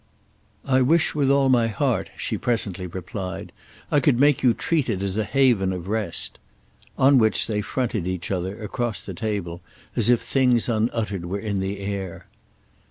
[0.65, 3.51] "I wish with all my heart," she presently replied,
[3.91, 6.39] "I could make you treat it as a haven of rest."
[6.97, 9.61] On which they fronted each other, across the table,
[9.95, 12.25] as if things unuttered were in the air.